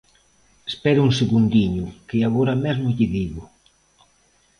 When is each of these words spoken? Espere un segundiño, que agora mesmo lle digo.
Espere 0.71 0.99
un 1.07 1.11
segundiño, 1.19 1.85
que 2.07 2.17
agora 2.27 2.55
mesmo 2.63 2.87
lle 2.97 3.07
digo. 3.17 3.41